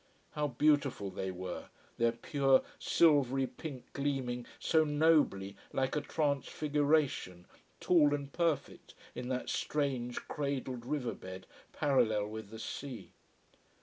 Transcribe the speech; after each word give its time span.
How 0.31 0.47
beautiful 0.47 1.11
they 1.11 1.29
were, 1.29 1.65
their 1.99 2.13
pure, 2.13 2.63
silvery 2.79 3.45
pink 3.45 3.93
gleaming 3.93 4.47
so 4.59 4.83
nobly, 4.83 5.55
like 5.73 5.95
a 5.95 6.01
transfiguration, 6.01 7.45
tall 7.79 8.11
and 8.15 8.33
perfect 8.33 8.95
in 9.13 9.29
that 9.29 9.51
strange 9.51 10.19
cradled 10.27 10.87
river 10.87 11.13
bed 11.13 11.45
parallel 11.71 12.25
with 12.29 12.49
the 12.49 12.57
sea. 12.57 13.11